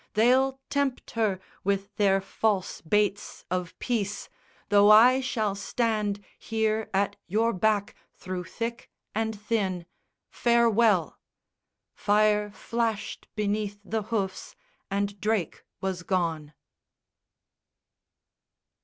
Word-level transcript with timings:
They'll 0.15 0.59
tempt 0.71 1.11
her 1.11 1.39
With 1.63 1.95
their 1.97 2.21
false 2.21 2.81
baits 2.81 3.45
of 3.51 3.77
peace, 3.77 4.29
though 4.69 4.89
I 4.89 5.19
shall 5.21 5.53
stand 5.53 6.25
Here 6.39 6.89
at 6.91 7.17
your 7.27 7.53
back 7.53 7.93
through 8.15 8.45
thick 8.45 8.89
and 9.13 9.39
thin; 9.39 9.85
farewell!" 10.31 11.19
Fire 11.93 12.49
flashed 12.49 13.27
beneath 13.35 13.79
the 13.85 14.01
hoofs 14.01 14.55
and 14.89 15.21
Drake 15.21 15.63
was 15.81 16.01
gone. 16.01 16.53